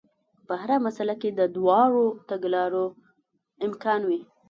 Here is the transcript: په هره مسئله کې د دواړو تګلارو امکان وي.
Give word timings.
په 0.47 0.53
هره 0.61 0.77
مسئله 0.87 1.15
کې 1.21 1.29
د 1.39 1.41
دواړو 1.55 2.05
تګلارو 2.29 2.85
امکان 3.67 4.01
وي. 4.09 4.19